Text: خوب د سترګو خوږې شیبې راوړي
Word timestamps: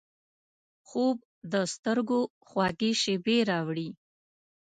خوب 0.87 1.17
د 1.53 1.53
سترګو 1.73 2.19
خوږې 2.47 2.91
شیبې 3.01 3.37
راوړي 3.49 3.89